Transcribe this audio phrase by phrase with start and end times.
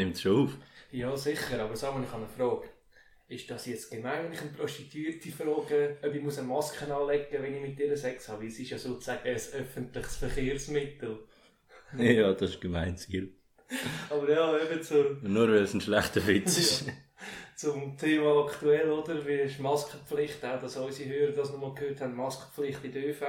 [0.00, 0.56] nimmt es schon auf.
[0.90, 2.68] Ja, sicher, aber sag mal, ich habe eine Frage.
[3.28, 7.42] Ist das jetzt gemein, wenn ich eine Prostituierte frage, ob ich eine Maske anlegen muss,
[7.42, 8.42] wenn ich mit ihr Sex habe?
[8.42, 11.18] Weil es ist ja sozusagen ein öffentliches Verkehrsmittel.
[11.98, 13.34] Ja, das ist gemein, Ziel.
[14.10, 15.16] Aber ja, eben so.
[15.22, 16.86] Nur weil es ein schlechter Witz ist.
[16.86, 16.92] Ja.
[17.56, 19.26] Zum Thema aktuell, oder?
[19.26, 23.22] Wie ist Maskenpflicht, auch dass unsere Hörer das nochmal gehört haben, Maskenpflicht in der ÖV.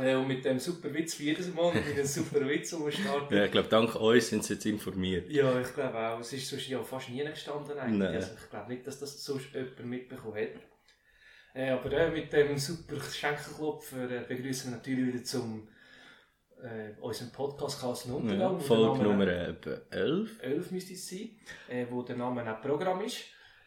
[0.00, 3.36] Äh, und mit dem super Witz wie jedes Mal, mit einem super Witz umstarten.
[3.36, 5.28] Ja, ich glaube, dank uns sind sie jetzt informiert.
[5.30, 6.20] Ja, ich glaube auch.
[6.20, 8.08] Es ist sonst ja fast nie gestanden eigentlich.
[8.08, 10.60] Also ich glaube nicht, dass das sonst jemand mitbekommen hat.
[11.54, 15.68] Äh, aber äh, mit dem super Schenkelklopfer äh, begrüßen wir natürlich wieder zum
[16.62, 18.54] äh, unserem Podcast Kassen Untergang.
[18.54, 20.40] Ja, Folge Nummer etwa 11.
[20.40, 21.30] 11 müsste es sein,
[21.68, 23.18] äh, wo der Name auch Programm ist.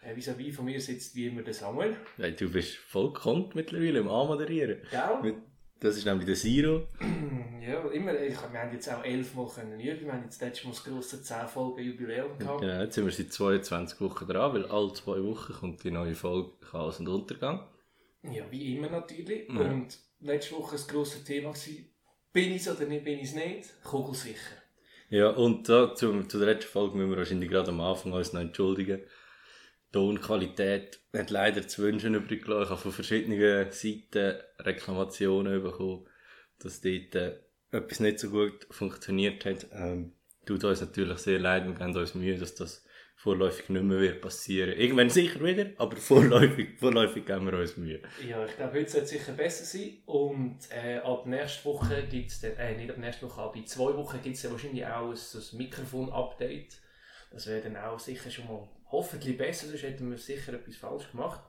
[0.02, 1.96] Äh, vis-à-vis von mir sitzt wie immer der Samuel.
[2.18, 4.82] Ja, du bist voll gekonnt mittlerweile im Anmoderieren.
[4.90, 5.36] Gell?
[5.86, 6.88] Das ist nämlich der Zero.
[7.66, 8.14] Ja, immer.
[8.22, 10.06] Ich, wir haben jetzt auch 11 Mal können üben.
[10.06, 12.62] Wir haben jetzt letztes Mal das grosse 10 Folgen Jubiläum gehabt.
[12.62, 16.14] Genau, jetzt sind wir seit 22 Wochen dran, weil alle zwei Wochen kommt die neue
[16.14, 17.68] Folge Chaos und Untergang.
[18.22, 19.50] Ja, wie immer natürlich.
[19.50, 19.62] Ja.
[19.62, 21.56] Und letzte Woche das grosse Thema war,
[22.34, 23.84] bin ich es oder nicht, bin ich es nicht?
[23.84, 24.58] Kugelsicher.
[25.10, 28.32] Ja, und da, zu, zu der letzten Folge müssen wir wahrscheinlich gerade am Anfang uns
[28.32, 29.02] noch entschuldigen.
[29.96, 32.64] Tonqualität hat leider zu wünschen übrig gelassen.
[32.64, 36.06] Ich habe von verschiedenen Seiten Reklamationen bekommen,
[36.60, 37.40] dass dort äh,
[37.72, 39.68] etwas nicht so gut funktioniert hat.
[39.72, 40.12] Ähm,
[40.46, 42.84] tut uns natürlich sehr leid, wir geben uns Mühe, dass das
[43.16, 44.78] vorläufig nicht mehr wird passieren.
[44.78, 48.02] Irgendwann sicher wieder, aber vorläufig, vorläufig geben wir uns Mühe.
[48.28, 50.00] Ja, ich glaube, heute sollte es sicher besser sein.
[50.08, 53.66] Und äh, ab nächster Woche gibt es dann, äh, nicht ab nächster Woche, aber in
[53.66, 56.82] zwei Wochen gibt es ja wahrscheinlich auch ein, ein Mikrofon-Update.
[57.32, 61.12] Das wäre dann auch sicher schon mal hoffentlich besser, sonst hätten wir sicher etwas falsch
[61.12, 61.42] gemacht.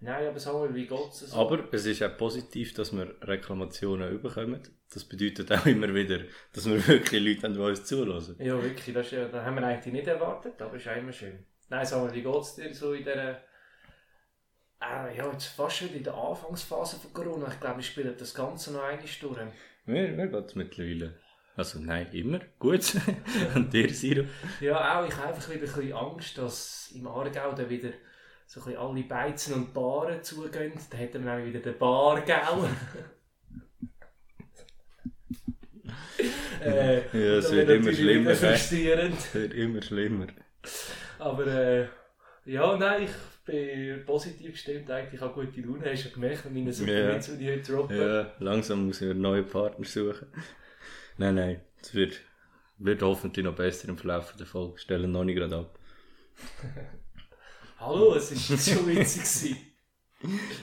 [0.00, 1.20] Nein, aber Samuel, wie geht es?
[1.20, 1.36] So?
[1.36, 4.60] Aber es ist auch positiv, dass wir Reklamationen bekommen.
[4.92, 6.20] Das bedeutet auch immer wieder,
[6.52, 8.36] dass wir wirklich Leute haben, die uns zulassen.
[8.38, 11.44] Ja, wirklich, das, ist, das haben wir eigentlich nicht erwartet, aber ist auch immer schön.
[11.68, 13.42] Nein, Samuel, wie geht es dir so in der
[14.80, 17.48] äh, ja, jetzt fast wieder in der Anfangsphase von Corona.
[17.48, 19.38] Ich glaube, wir spielen das Ganze noch einmal durch.
[19.86, 21.14] Mir, mir geht es mittlerweile.
[21.56, 22.40] Also nein, immer.
[22.58, 22.94] Gut.
[23.54, 24.24] Und dir, Siro?
[24.60, 25.08] Ja, auch.
[25.08, 27.88] Ich habe einfach wieder ein bisschen Angst, dass im Aargau dann wieder
[28.46, 30.72] so ein bisschen alle Beizen und Baren zugehen.
[30.90, 32.68] Dann hätten wir nämlich wieder den Bargau.
[36.62, 38.30] äh, Ja, es wird immer schlimmer.
[38.30, 40.26] Es wird immer schlimmer.
[41.18, 41.86] Aber äh,
[42.44, 43.10] ja, nein, ich
[43.46, 44.90] bin positiv gestimmt.
[44.90, 45.90] Eigentlich, ich habe gute Laune.
[45.90, 47.14] Hast du gemerkt, mit meinen Ja.
[47.14, 47.96] Witz, die ich heute droppe.
[47.96, 50.26] Ja, langsam muss ich einen neuen Partner suchen.
[51.18, 52.20] Nein, nein, es wird,
[52.78, 54.78] wird hoffentlich noch besser im Verlauf der Folge.
[54.78, 55.78] Stellen noch nicht gerade ab.
[57.78, 59.56] Hallo, es war schon witzig.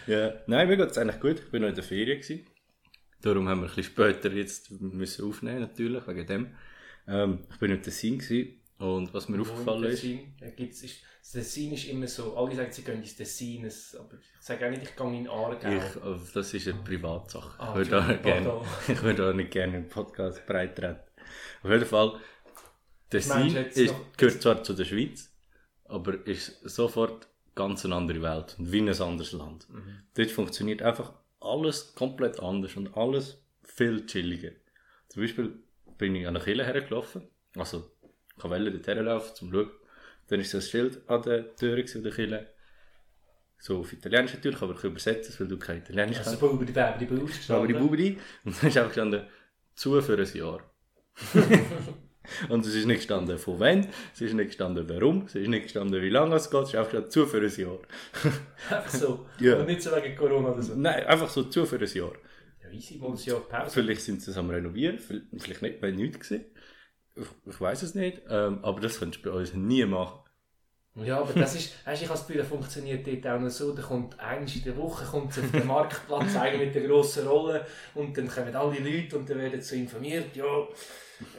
[0.08, 1.40] Ja, nein, mir geht es eigentlich gut.
[1.40, 2.20] Ich bin noch in der Ferien.
[2.20, 2.46] Gewesen.
[3.22, 6.56] Darum haben wir ein bisschen später jetzt müssen aufnehmen, natürlich, wegen dem.
[7.08, 10.02] Ähm, ich bin im Tessin gewesen, und was mir aufgefallen ist,
[10.56, 14.16] gibt's, ist, das Tessin ist immer so, alle sagen, sie gehen ins Tessin, es- aber
[14.16, 15.70] ich sage auch nicht, ich gehe in Aargau.
[15.70, 17.60] ich, äh, das ist eine Privatsache.
[17.60, 21.00] Ah, ich würde gerne, ich würde da nicht gerne im Podcast breit treten.
[21.64, 22.20] Auf jeden Fall,
[23.10, 25.32] Tessin ist, gehört zwar zu der Schweiz,
[25.86, 29.70] aber ist sofort ganz eine andere Welt und wie ein anderes Land.
[29.70, 30.00] Mhm.
[30.16, 34.52] Dort funktioniert einfach alles komplett anders und alles viel chilliger.
[35.10, 35.60] Zum Beispiel
[35.98, 37.92] bin ich an der Kille hergelaufen, also
[38.38, 39.72] ich wollte dort herlaufen, zum schauen.
[40.28, 42.48] Dann ist so ein Schild an der Tür an der Kille.
[43.60, 46.42] So auf Italienisch natürlich, aber ich übersetze es, weil du kein Italienisch Also, kannst.
[46.42, 48.18] Bubri, Bäbri, Bubri, Bubri.
[48.44, 49.26] Und dann ist einfach gestanden,
[49.76, 50.60] zu für ein Jahr.
[52.50, 55.64] Und es ist nicht gestanden, von wann, es ist nicht gestanden, warum, es ist nicht
[55.64, 57.80] gestanden, wie lange es geht, es ist einfach gestanden, zu für ein Jahr.
[58.78, 59.26] Einfach so.
[59.40, 59.58] Ja.
[59.58, 60.74] Und nicht so wegen Corona oder so.
[60.76, 62.14] Nein, einfach so zu für ein Jahr.
[62.64, 63.72] Ja, easy, mal ein Jahr Pause.
[63.72, 66.46] Vielleicht sind sie es am Renovieren, vielleicht vielleicht nicht, weil nichts gesehen.
[67.16, 70.20] Ich, ich weiß es nicht, ähm, aber das könntest du bei uns nie machen.
[70.96, 73.50] Ja, aber das ist, weißt, du, ich habe das Gefühl, das funktioniert dort auch noch
[73.50, 77.28] so, da kommt eins in der Woche kommt auf den Marktplatz einer mit der grossen
[77.28, 77.66] Rolle
[77.96, 80.68] und dann kommen alle Leute und dann werden so informiert, ja,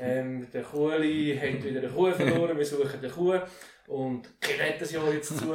[0.00, 3.38] ähm, der Kuhli hat wieder eine Kuh verloren, wir suchen eine Kuh
[3.87, 5.54] und geht das Jahr jetzt zu.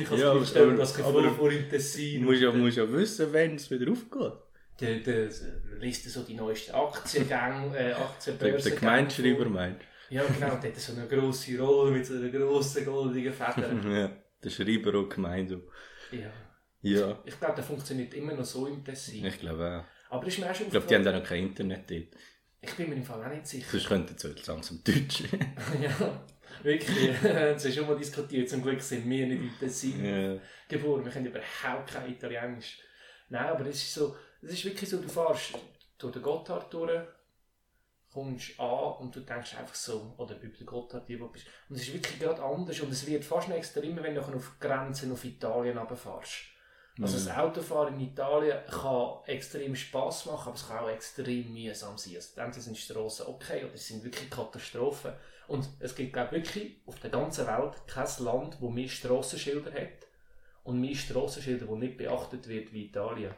[0.00, 2.24] Ich habe Ja, das Gefühl, das Gefühl vor im Du Tessin.
[2.24, 4.32] musst ja, musst ja wissen, wann es wieder aufgeht.
[4.80, 5.28] Der, der
[5.80, 8.70] liest so die neuesten Aktiengänge, äh, Der, Aktienbörsen.
[8.70, 9.80] der Gemeinschreiber meint.
[10.10, 13.72] Ja, genau, und der hat so eine grosse Rolle mit so einer grossen goldigen Feder.
[13.90, 14.10] Ja,
[14.42, 15.52] der Schreiber auch gemeint.
[15.52, 16.12] auch.
[16.12, 16.30] ja.
[16.80, 19.26] Ja, Ich glaube, der funktioniert immer noch so im Tessin.
[19.26, 20.14] ich glaube auch.
[20.14, 22.06] Aber ist mir auch schon Ich glaube, die haben auch noch kein Internet dort.
[22.60, 23.66] Ich bin mir im Fall auch nicht sicher.
[23.68, 25.24] Sonst könnten sie jetzt langsam Deutsch.
[25.82, 26.24] ja,
[26.62, 27.10] wirklich.
[27.22, 28.48] Das ist schon mal diskutiert.
[28.48, 30.38] Zum Glück sind wir nicht im Tessin ja.
[30.68, 31.04] geboren.
[31.04, 32.78] Wir können überhaupt kein Italienisch.
[33.28, 35.54] Nein, aber es ist so, es ist wirklich so, du fährst
[35.98, 37.06] durch den Gotthard durch,
[38.12, 41.46] kommst an und du denkst einfach so, oder über den Gotthard, die wo bist.
[41.68, 44.58] Und es ist wirklich gerade anders und es wird fast noch extremer, wenn du auf
[44.58, 46.58] Grenzen auf Italien runterfährst.
[47.00, 51.96] Also das Autofahren in Italien kann extrem Spass machen, aber es kann auch extrem mühsam
[51.96, 52.16] sein.
[52.16, 55.12] Also dann sind die Straßen okay oder es sind wirklich Katastrophen.
[55.46, 59.72] Und es gibt glaube ich, wirklich auf der ganzen Welt kein Land, wo mehr Strassenschilder
[59.72, 60.08] hat
[60.64, 63.32] und mehr Strassenschilder, die nicht beachtet wird wie Italien.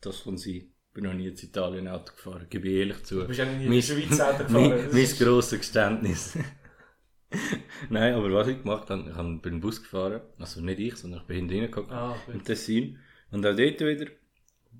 [0.00, 0.58] Das von sie.
[0.58, 3.20] Ich bin noch nie in Italien Auto gefahren, gebe ich ehrlich zu.
[3.20, 4.68] Du bist ja nie in Mein- der Schweiz Auto gefahren.
[4.70, 6.38] Mein, Das mein grosses Geständnis.
[7.90, 10.22] Nein, aber was ich gemacht habe, ich bin Bus gefahren.
[10.38, 11.90] Also nicht ich, sondern ich bin hinten reingeguckt.
[11.90, 12.98] Ah, im Tessin.
[13.30, 14.06] Und auch dort wieder,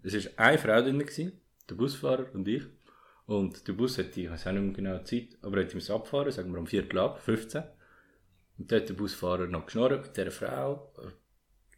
[0.02, 1.32] es war eine Frau drin, gewesen,
[1.68, 2.62] der Busfahrer und ich.
[3.26, 5.74] Und der Bus hatte, ich weiß auch nicht mehr genau die Zeit, aber er hat
[5.74, 7.64] uns abgefahren, sagen wir um Viertel ab, 15.
[8.58, 11.08] Und dann hat der Busfahrer noch geschnurrt mit dieser Frau, äh,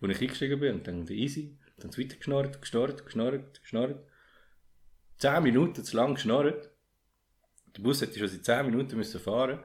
[0.00, 4.04] wo ich eingestiegen bin, und dann easy, dann weiter geschnurrt, geschnurrt, geschnurrt, geschnurrt.
[5.18, 6.70] Zehn Minuten zu lang geschnurrt.
[7.76, 9.62] Der Bus hätte schon seit 10 Minuten müssen fahren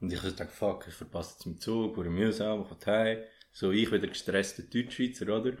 [0.00, 3.18] Und ich habe gedacht, fuck, ich verpasse jetzt meinen Zug, wurde mühsam, ich komme heim.
[3.52, 5.56] So, ich wieder gestresster Deutschschweizer, oder?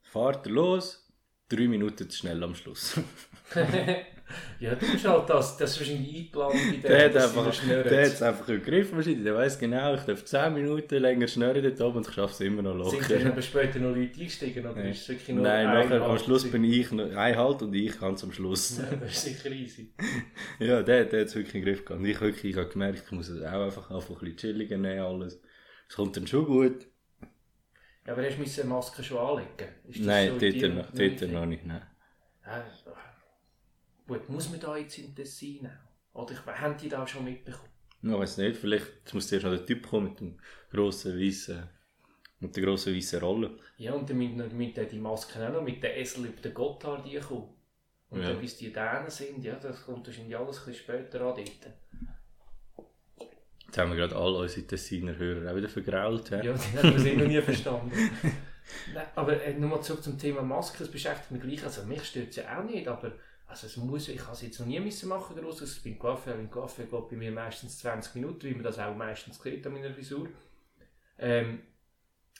[0.00, 1.12] Fahrt los,
[1.48, 2.98] drei Minuten zu schnell am Schluss.
[4.60, 5.56] ja, du bist halt das.
[5.56, 8.96] Das ist wahrscheinlich eingeplant bei der hat dass sie einfach, der hat es einfach gegriffen
[8.96, 9.24] wahrscheinlich.
[9.24, 12.40] Der weiss genau, ich darf 10 Minuten länger schnurren dort oben und ich schaffe es
[12.40, 13.26] immer noch Sind locker.
[13.26, 14.66] aber später noch Leute eingestiegen?
[14.66, 17.74] Oder ist wirklich nur Nein, ein nachher, am Schluss bin ich noch, ein Halt und
[17.74, 18.80] ich ganz am Schluss.
[19.00, 19.92] das ist sicher easy.
[20.58, 22.00] Ja, der, der hat es wirklich in den Griff gehabt.
[22.00, 24.76] Und ich wirklich, ich habe gemerkt, ich muss es auch einfach einfach ein bisschen chilliger
[24.76, 25.40] nehmen, alles.
[25.88, 26.86] Es kommt dann schon gut.
[28.06, 29.68] Ja, aber hast du Maske schon anlegen?
[29.88, 31.82] Ist das Nein, so in dort, noch, dort noch nicht, nein.
[32.44, 32.64] Ja,
[34.18, 35.66] gut, muss man da jetzt in Tessin
[36.14, 36.22] auch?
[36.22, 37.68] Oder ich, haben die da schon mitbekommen?
[38.02, 41.68] Ich weiß nicht, vielleicht muss zuerst noch der Typ kommen mit dem grossen weißen,
[42.40, 43.58] mit der grossen weißen Rolle.
[43.76, 46.40] Ja, und dann müssen noch- müssen dann die Masken auch noch mit den Esel über
[46.40, 47.48] den Gotthard kommen.
[48.10, 48.28] Und Ja.
[48.30, 51.46] dann bis die da sind, ja, das kommt wahrscheinlich alles ein bisschen später an dort.
[53.66, 56.28] Jetzt haben wir gerade alle unsere Tessiner Hörer auch wieder vergrault.
[56.28, 56.34] he?
[56.34, 57.90] Ja, die haben wir eh noch nie verstanden.
[58.94, 61.64] Nein, aber äh, nochmal zurück zum Thema Maske, das beschäftigt mich gleich.
[61.64, 63.12] Also mich stört es ja auch nicht, aber
[63.52, 65.60] also es muss, ich habe es jetzt noch nie müssen machen groß.
[65.60, 68.96] Also beim Kaffee, beim Kaffee geht bei mir meistens 20 Minuten, wie man das auch
[68.96, 70.28] meistens sieht an meiner Frisur.
[71.18, 71.60] Ähm,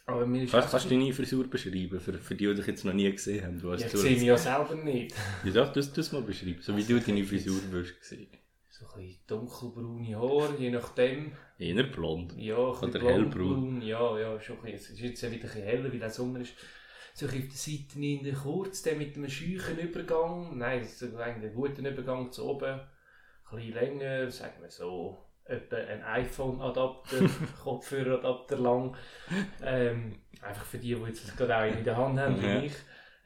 [0.06, 2.84] aber mir ist Kannst, kannst du deine Frisur beschreiben, für, für die, die dich jetzt
[2.84, 3.60] noch nie gesehen haben?
[3.60, 5.14] Du ja, ich sehe mich ja selber nicht.
[5.44, 8.28] Ja, doch, du das mal beschreiben, so wie du deine Frisur wirst sehen.
[8.70, 11.32] So ein bisschen dunkelbraune Haare, je nachdem.
[11.58, 12.34] Eher blond.
[12.38, 13.30] Ja, ein Oder hellbraun.
[13.30, 14.94] braun, Ja, ja, schon ein bisschen.
[14.94, 16.54] Es ist jetzt wieder ein bisschen heller, weil der Sommer ist.
[17.12, 20.56] Bisschen auf der Seite in kurz, dann mit einem scheuchen Übergang.
[20.58, 22.80] Nein, es ist eigentlich ein guter Übergang zu oben.
[23.50, 25.18] Ein bisschen länger, sagen wir so.
[25.44, 27.16] Etwa ein iPhone-Adapter,
[27.62, 28.96] Kopfhörer-Adapter lang.
[29.62, 32.62] Ähm, einfach für die, die jetzt das gerade auch in der Hand haben, wie Ja.
[32.62, 32.72] ich.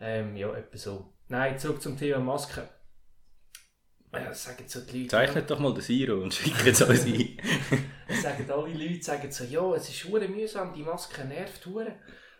[0.00, 1.12] Ähm, ja, etwa so.
[1.28, 2.68] Nein, zurück zum Thema Maske.
[4.12, 5.10] Ja, das sagen so die Leute.
[5.10, 7.36] Zeichnet doch mal das Iro und schickt es uns ein.
[8.22, 11.96] Sagen alle Leute, sagen so, ja, es ist hure mühsam, die Maske nervt hure.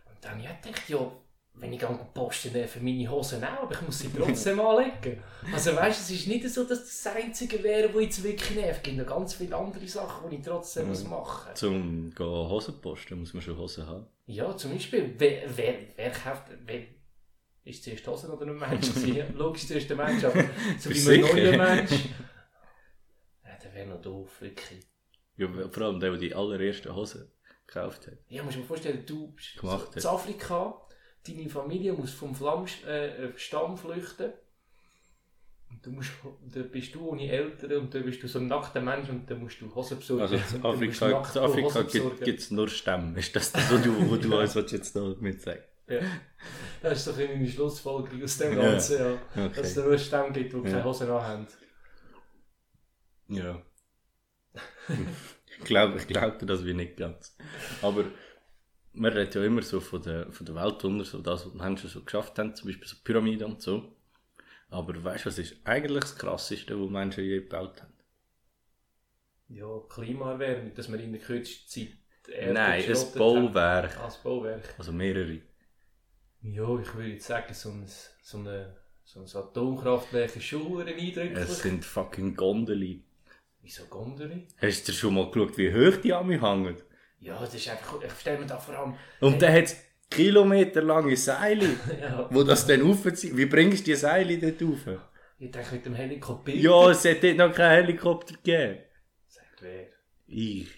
[0.08, 1.12] Und dann ja, denke ich, ja,
[1.58, 5.22] wenn ich gehe posten, nerven meine Hosen auch, aber ich muss sie trotzdem anlegen.
[5.52, 8.78] Also weißt, es ist nicht so, dass das das Einzige wäre, was jetzt wirklich nervt.
[8.78, 11.58] Es gibt noch ganz viele andere Sachen, die ich trotzdem muss machen muss.
[11.58, 14.06] Zum gehen Hosen posten muss man schon Hosen haben.
[14.26, 16.82] Ja, zum Beispiel, wer, wer, wer kauft, wer,
[17.64, 18.88] ist zuerst Hosen oder ein Mensch?
[19.34, 20.44] Logisch zuerst der Mensch, aber
[20.78, 21.92] so wie ein neuer Mensch.
[23.44, 24.86] Ja, der wäre noch doof, wirklich.
[25.36, 27.30] Ja, vor allem der, der die allerersten Hosen
[27.66, 28.18] gekauft hat.
[28.28, 30.85] Ja, musst du dir vorstellen, du bist Gemacht in Afrika,
[31.26, 34.32] deine Familie muss vom Flamm, äh, Stamm flüchten.
[35.68, 36.10] Und du musst,
[36.54, 39.40] dann bist du ohne Eltern und dann bist du so ein nackter Mensch und dann
[39.40, 40.22] musst du Hosen besorgen.
[40.22, 43.18] Also in Afrika, in Afrika gibt es nur Stämme.
[43.18, 46.00] Ist das das, was du, wo du willst jetzt da mit sagen Ja.
[46.82, 48.62] Das ist doch meine Schlussfolgerung aus dem Ja.
[48.62, 48.98] Ganzen,
[49.34, 49.48] ja.
[49.48, 49.88] Dass es Okay.
[49.88, 50.84] nur Stämme gibt, die keine Ja.
[50.84, 51.46] Hosen anhaben.
[53.28, 53.62] Ja.
[55.58, 57.36] ich glaube, ich glaubte das wie nicht ganz.
[57.82, 58.04] Aber
[58.96, 61.88] man redet ja immer so von der, von der Weltwunder, so das, was die Menschen
[61.88, 63.92] so geschafft haben, zum Beispiel so Pyramiden und so.
[64.68, 67.92] Aber weißt du, was ist eigentlich das Krasseste, was Menschen je gebaut haben?
[69.48, 73.96] Ja, Klimaerwärmung, dass wir in der kürzesten Zeit die Erde Nein, ein Bauwerk.
[73.96, 74.04] haben.
[74.04, 74.74] Als Bauwerk.
[74.76, 75.40] Also mehrere.
[76.42, 77.86] Ja, ich würde jetzt sagen, so ein,
[78.22, 81.32] so eine, so ein Atomkraftwerk ist schon eindrücklich.
[81.36, 83.04] Es sind fucking Gondeli.
[83.62, 84.46] Wieso Gondeli?
[84.58, 86.76] Hast du schon mal geschaut, wie hoch die an mir hängen?
[87.20, 89.76] Ja, das ist einfach, ich stelle mir da vor allem, Und dann hat es
[90.10, 91.68] kilometerlange Seile,
[92.00, 93.36] ja, wo das dann aufziehen.
[93.36, 95.00] Wie bringst du die Seile dort rauf?
[95.38, 96.52] ich denke mit dem Helikopter.
[96.52, 98.78] Ja, es hat dort noch keinen Helikopter gegeben.
[99.28, 99.86] Sagt wer?
[100.26, 100.68] Ich.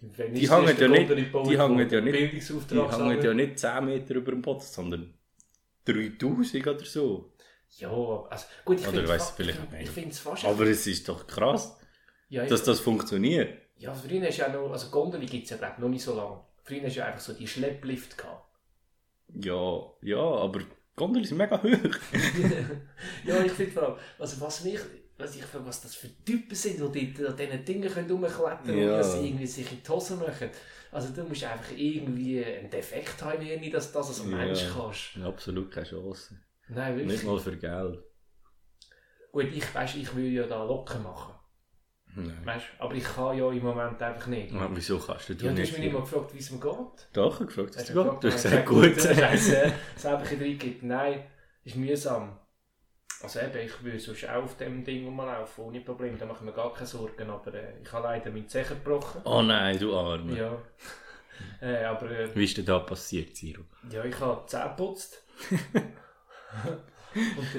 [0.00, 4.14] Wenn Die hängen ja nicht- die hängen ja nicht- Die hängen ja nicht 10 Meter
[4.16, 5.14] über dem Boden, sondern
[5.86, 7.32] 3000 oder so.
[7.78, 10.44] Ja, also gut, ich finde es fast...
[10.44, 11.78] Aber es ist doch krass,
[12.28, 13.62] ja, dass das funktioniert.
[13.76, 14.70] Ja, früher ist ja noch...
[14.72, 16.40] Also Gondeli gibt es ja glaube noch nicht so lange.
[16.62, 18.46] Früher du ja einfach so die Schlepplift gehabt.
[19.34, 20.66] Ja, ja, aber die
[20.96, 21.68] Gondel ist mega hoch.
[23.24, 23.96] ja, ich finde vor allem...
[24.18, 24.80] Also was mich...
[25.16, 28.90] Was, ich, was das für Typen sind, die dort an diesen Dingen rumklettern können Ja.
[28.90, 30.50] und dass sie irgendwie sich in die Hose machen.
[30.90, 34.36] Also du musst einfach irgendwie einen Defekt haben, irgendwie, dass du das als Ja.
[34.36, 35.16] Mensch kannst.
[35.24, 36.36] Absolut keine Chance.
[36.66, 37.12] Nein, wirklich.
[37.12, 38.02] Nicht mal für Geld.
[39.30, 41.33] Gut, ich weiss, ich will ja da locker machen.
[42.16, 42.38] Nein.
[42.44, 44.52] Weißt, aber ich kann ja im Moment einfach nicht.
[44.52, 45.62] Ja, wieso kannst du Ja, du nicht?
[45.62, 47.08] hast mich nicht mal gefragt, wie es mir geht.
[47.12, 48.24] Doch, ich gefragt, Hast dass du gefragt, gut.
[48.24, 50.82] Du hast dann gesagt, das einfach in reingibt.
[50.84, 51.24] Nein,
[51.64, 52.38] ist mühsam.
[53.22, 56.16] Also eben, ich würde sonst auch auf dem Ding rumlaufen, ohne Probleme.
[56.18, 57.30] Da mache ich mir gar keine Sorgen.
[57.30, 59.22] Aber äh, ich habe leider meinen Zehen gebrochen.
[59.24, 60.36] Oh nein, du Arme.
[60.36, 60.58] Ja.
[61.60, 63.62] Äh, aber äh, Wie ist denn da passiert, Siro?
[63.90, 65.20] ja, ich habe die Zähne geputzt.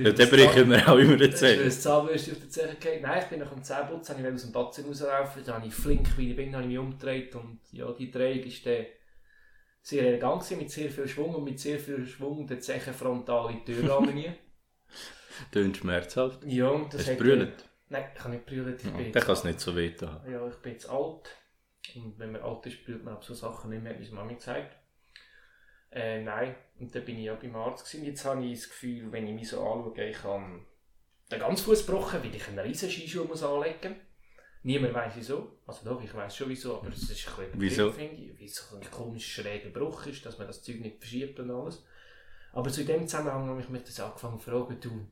[0.01, 1.63] Ja, den Bericht können wir auch immer erzählen.
[1.63, 3.01] ein Zahnbürste auf den Zähne gefallen?
[3.01, 5.73] Nein, ich bin nach dem Zähneputz, habe ich aus dem Batzen rauslaufen, da habe ich
[5.73, 8.85] flink, wie ich bin, habe ich mich umgedreht und ja, die Drehung ist dann
[9.81, 13.51] sehr elegant gewesen, mit sehr viel Schwung und mit sehr viel Schwung der Zeche frontal
[13.51, 14.35] in die Türrahmen rein.
[15.51, 16.43] Tönt schmerzhaft.
[16.45, 17.65] Ja, und das Hast du hat- brüllt?
[17.89, 20.09] Nein, ich kann nicht brüllen, ich bin Dann kann es nicht so weh tun.
[20.31, 21.29] Ja, ich bin jetzt alt.
[21.95, 24.35] Und wenn man alt ist, brüllt man auf so Sachen nicht mehr, hat meine Mami
[24.35, 24.75] gesagt.
[25.91, 28.05] Äh, nein, und dann bin ich ja beim Arzt gewesen.
[28.05, 30.65] Jetzt habe ich das Gefühl, wenn ich mich so anschaue, ich habe
[31.31, 34.01] den ganzen Fuß gebrochen, weil ich einen riesen Skischuh muss anlegen muss.
[34.63, 35.59] Niemand weiß wieso.
[35.67, 37.91] Also doch, ich weiß schon wieso, aber es ist ein bisschen Wieso?
[37.91, 38.39] finde ich.
[38.39, 41.85] Weil es ein komisch schräger Bruch ist, dass man das Zeug nicht verschiebt und alles.
[42.51, 45.07] Aber zu dem Zusammenhang habe ich mich das angefangen zu fragen, du,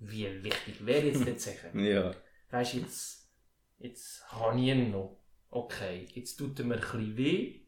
[0.00, 1.70] wie wichtig wäre jetzt der Zeche?
[1.74, 2.12] Ja.
[2.50, 3.30] Weißt du, jetzt,
[3.78, 5.20] jetzt habe ich ihn noch.
[5.50, 7.60] Okay, jetzt tut er mir ein bisschen weh.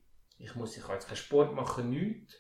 [0.43, 2.35] Ich, muss, ich kann jetzt keinen Sport machen, nichts.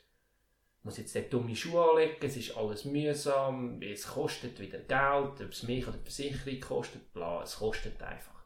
[0.79, 5.41] Ich muss jetzt nicht dumme Schuhe anlegen, es ist alles mühsam, es kostet wieder Geld,
[5.47, 8.41] ob es mich oder die Versicherung kostet, bla, es kostet einfach.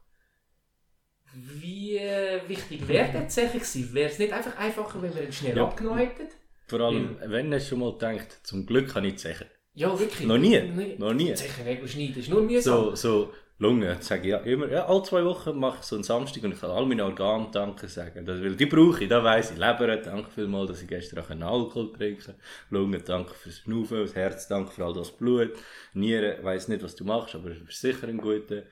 [1.33, 1.99] Wie
[2.47, 3.93] wichtig wäre der tatsächlich gewesen?
[3.93, 5.63] Wäre es nicht einfach einfacher, wenn wir ihn schnell Ja.
[5.65, 6.27] abgenommen hätten?
[6.67, 9.47] Vor allem, wenn du schon mal denkt, zum Glück kann ich Zechen.
[9.73, 10.25] Ja, wirklich.
[10.27, 10.59] Noch nie.
[10.97, 11.33] Noch nie.
[11.33, 12.95] Zechenregel schneiden ist nur mühsam.
[12.95, 16.03] So, so Lunge, sage ich ja immer, ja, alle zwei Wochen mache ich so einen
[16.03, 18.25] Samstag und ich kann all meine Organe Danke sagen.
[18.25, 19.57] Das, weil die brauche ich, da weiss ich.
[19.57, 22.35] Leber, danke vielmals, dass ich gestern auch Alkohol trinken
[22.69, 25.53] Lunge, danke fürs Schnaufen, das Herz, danke für all das Blut.
[25.93, 28.63] Nieren, weiss nicht, was du machst, aber es ist sicher ein guter,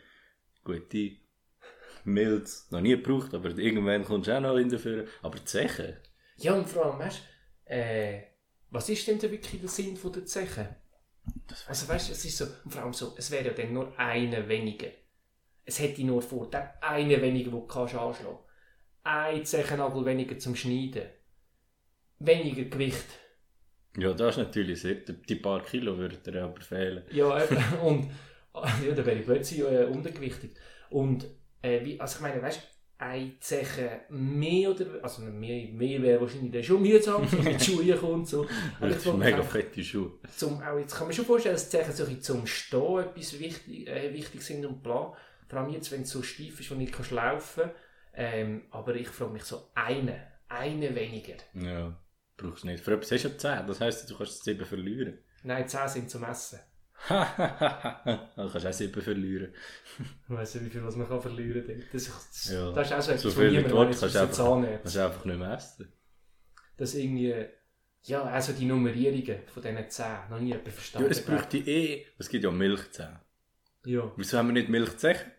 [0.66, 1.12] gute
[2.04, 2.68] Milz.
[2.72, 5.06] Noch nie gebraucht, aber irgendwann kommst du auch noch in dafür.
[5.22, 6.02] Aber die Zeche,
[6.38, 7.22] Ja, und vor allem, weißt
[7.66, 8.24] äh,
[8.70, 10.76] was ist denn wirklich der Sinn von der Zeche?
[11.48, 13.74] Das Also weißt du, es ist so, und vor allem so, es wäre ja dann
[13.74, 14.88] nur eine weniger.
[15.66, 18.38] Es hätte nur Vorteil, eine weniger, die du kannst anschlagen
[19.04, 21.10] Ein Zechennagel weniger zum Schneiden.
[22.20, 23.06] Weniger Gewicht.
[23.98, 27.04] Ja, das ist natürlich sehr, die paar Kilo würden dir aber fehlen.
[27.12, 27.64] Ja, eben.
[27.84, 28.12] und
[28.86, 30.56] ja, dann wäre ich plötzlich äh, untergewichtig.
[30.90, 31.26] Und
[31.62, 32.73] äh, wie, also ich meine, weißt du,
[33.04, 37.98] eine Zeche mehr oder also mehr, mehr wäre wahrscheinlich dann schon mühsam, so mit Schuhen
[37.98, 38.48] kommt so.
[38.80, 40.12] Aber Das ist mega fette Schuhe.
[40.36, 43.88] zum, auch jetzt kann man schon vorstellen, dass die Zeichen so zum Stehen etwas wichtig,
[43.88, 45.14] äh, wichtig sind und bla.
[45.50, 47.70] Vor allem jetzt, wenn es so steif ist und nicht kannst laufen
[48.16, 51.36] ähm, Aber ich frage mich so, eine, eine weniger.
[51.54, 52.00] Ja,
[52.38, 52.84] brauchst du nicht.
[52.84, 55.20] Für etwas hast du ja 10, das heisst, du kannst 7 verlieren.
[55.44, 56.60] Nein, 10 sind zum Essen.
[57.08, 57.16] Du
[58.52, 59.54] kannst auch 7 verlieren.
[60.00, 60.06] Ich
[60.36, 61.84] weiss nicht, wie viel was man kann verlieren kann.
[61.92, 62.72] Das, das, Ja.
[62.72, 64.84] das ist auch so etwas, So viel niemand weiss, kannst du einfach- Zahnärzte.
[64.84, 65.94] Das ist einfach nicht mehr essen.
[66.78, 67.46] dass irgendwie,
[68.04, 71.70] ja, also die Nummerierungen von diesen 10 noch nie jemand Ja, verstanden es braucht die
[71.70, 73.20] eh, es gibt ja Milchzähne.
[73.86, 74.12] Ja.
[74.16, 75.33] Wieso haben wir nicht Milchzechen?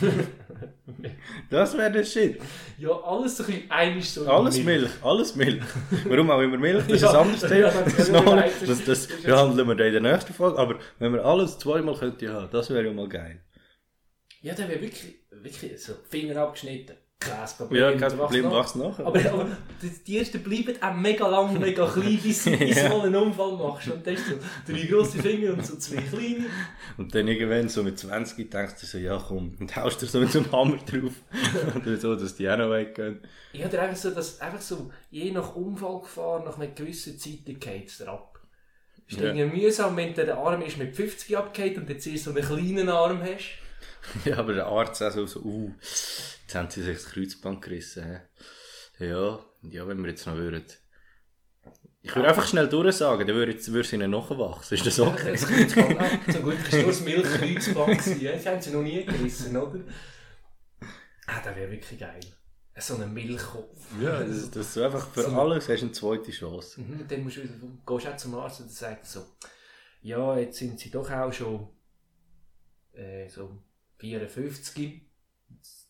[1.50, 2.40] das wäre der Shit.
[2.78, 4.26] ja, alles so ein bisschen einig so.
[4.28, 5.62] Alles Milch, alles Milch.
[6.04, 7.70] Warum auch immer Milch, das ist ein anderes Thema.
[7.70, 10.58] Das, ja, noch, das- das, das das- behandeln wir dann in der nächsten Folge.
[10.58, 13.40] Aber wenn wir alles zweimal könnten haben, das wäre ja mal geil.
[14.42, 16.96] Ja, der wäre wirklich, wirklich so Finger abgeschnitten.
[17.20, 17.82] Kein Problem.
[17.82, 18.52] Ja, kein Problem, noch.
[18.52, 19.04] wachs nachher.
[19.06, 19.46] Aber, aber
[20.06, 22.88] die, ersten bleiben auch mega lang, mega klein, bis, bis Ja.
[22.88, 23.88] du mal einen Unfall machst.
[23.88, 26.46] Und dann hast du drei grosse Finger und so zwei kleine.
[26.96, 30.20] Und dann irgendwann so mit 20 denkst du so, ja komm, und haust dir so
[30.20, 31.12] mit so einem Hammer drauf.
[31.76, 33.20] Oder so, dass die auch noch weggehen.
[33.52, 37.88] Ja, oder einfach so, dass einfach so, je nach Unfallgefahr, nach einer gewissen Zeit, geht
[37.88, 38.38] es dir ab.
[39.08, 39.32] Ist Ja.
[39.32, 42.88] irgendwie mühsam, wenn der Arm ist mit 50 abgeht und jetzt erst so einen kleinen
[42.90, 43.58] Arm hast.
[44.24, 45.72] Ja, aber der Arzt auch so, so uh,
[46.42, 48.04] jetzt haben sie sich das Kreuzband gerissen.
[48.04, 48.20] hä?
[49.04, 50.64] Ja, ja, wenn wir jetzt noch würden.
[52.00, 54.76] Ich würde einfach schnell durchsagen, dann würde es ihnen nachwachsen.
[54.78, 55.32] Ist das okay?
[55.32, 57.98] Das Kreuzband, ah, zum Glück ist nur das Milchkreuzband.
[58.24, 59.80] Das haben sie noch nie gerissen, oder?
[61.26, 62.20] Ah, das wäre wirklich geil.
[62.80, 63.86] So ein Milchkopf.
[64.00, 66.80] Ja, das, das so einfach für So- alles hast du eine zweite Chance.
[66.80, 67.54] Mhm, dann musst du wieder,
[67.86, 69.26] gehst du auch zum Arzt und sagt so,
[70.00, 71.68] ja, jetzt sind sie doch auch schon
[72.92, 73.60] äh, so
[73.98, 75.02] 54.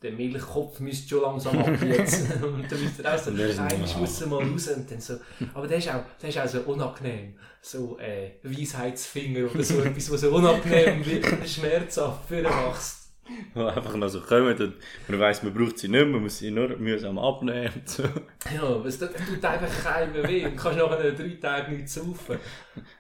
[0.03, 2.33] Der Milchkopf müsste schon langsam ab jetzt.
[2.43, 4.69] und dann müsste er auch so, nein, ich muss mal raus.
[4.69, 5.15] Und dann so.
[5.55, 7.37] Aber das ist, auch, das ist auch so unangenehm.
[7.61, 13.08] So äh, Weisheitsfinger oder so etwas, was so unangenehm wird, schmerzhaft für den wächst.
[13.54, 14.75] Die einfach noch so kommen und
[15.08, 18.02] man weiss, man braucht sie nicht mehr, man muss sie nur mühsam abnehmen und so.
[18.02, 20.44] Ja, es tut einfach keinem weh.
[20.44, 22.38] Du kannst nachher drei Tage nicht saufen.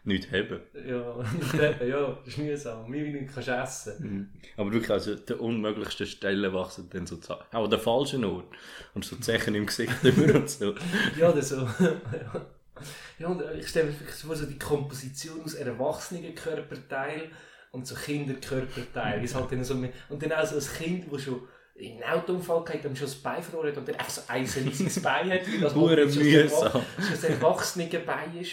[0.04, 0.60] Nicht haben.
[0.86, 2.92] Ja, nicht eben, ja, das ist mühsam.
[2.92, 4.40] Wie wenig kannst du essen.
[4.56, 7.38] Aber wirklich, also der unmöglichsten Stellen wachsen dann so Zahn.
[7.52, 8.46] Auch an der falschen Ort.
[8.94, 10.74] Und so Zechen im Gesicht immer und so.
[11.18, 11.56] Ja, oder so.
[13.18, 17.30] ja, und ich stelle mir vor, so die Komposition aus erwachsenen Körperteilen
[17.78, 19.24] und so Kinderkörperteilen.
[19.24, 22.64] Ist halt dann so, und dann auch so ein Kind, das schon in einen Autounfall
[22.64, 25.46] geht, dann schon das Bein verloren hat und dann einfach so ein riesiges Bein hat,
[25.52, 28.52] weil das Hure halt schon ein erwachsenes Bein ist.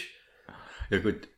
[0.90, 1.28] Ja gut.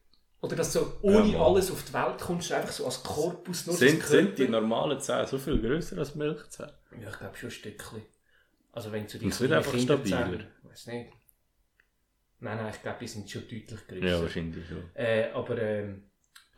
[0.40, 3.66] Oder dass du so ohne Ja, alles auf die Welt kommst, einfach so als Korpus
[3.66, 6.74] nur Sind, das sind die normalen Zähne so viel grösser als Milchzähne?
[7.00, 8.02] Ja, ich glaube schon ein Stückchen.
[8.72, 10.44] Also wenn es wird kleinen einfach Kinderzähne- stabiler.
[10.62, 11.12] Weiß nicht.
[12.40, 14.06] Nein, nein, ich glaube, die sind schon deutlich größer.
[14.06, 14.84] Ja, wahrscheinlich schon.
[14.94, 16.07] Äh, aber ähm,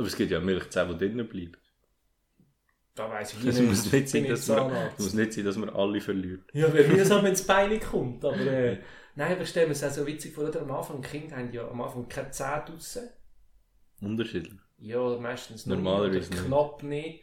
[0.00, 1.56] Aber es gibt ja Milchzähne, die drinnen bleiben.
[2.94, 3.68] da weiß ich Es nicht.
[3.68, 6.42] muss nicht, sein, dass man, es muss nicht sein, dass man alle verliert.
[6.52, 8.24] Ja, wäre mühsam, wenn das Bein nicht kommt.
[8.24, 8.78] Aber äh,
[9.14, 10.62] nein, aber ich stelle mir es auch so witzig vor, oder?
[10.62, 13.08] Am Anfang, Kinder haben ja am Anfang keine Zähne draussen.
[14.00, 14.58] Unterschiedlich.
[14.78, 16.46] Ja, meistens Normalerweise nicht.
[16.46, 17.22] knapp nicht.